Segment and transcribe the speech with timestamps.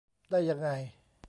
[0.31, 0.69] ได้ยังไง